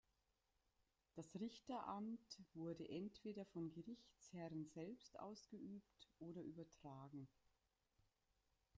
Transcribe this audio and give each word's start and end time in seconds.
Das 1.13 1.39
Richteramt 1.39 2.39
wurde 2.55 2.89
entweder 2.89 3.45
vom 3.45 3.69
Gerichtsherren 3.71 4.65
selbst 4.65 5.19
ausgeübt 5.19 6.09
oder 6.17 6.41
übertragen. 6.41 7.27